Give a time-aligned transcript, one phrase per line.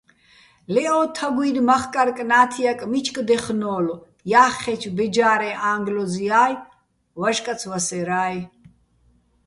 [0.73, 6.53] ლე ო თაგუჲნი̆ მახკარ-კნა́თიაკ მიჩკ დეხნო́ლო̆, ჲა́ხხეჩო̆ ბეჯა́რეჼ ა́ჼგლოზია́ჲ,
[7.19, 8.39] ვაჟკაც ვასერა́ჲ.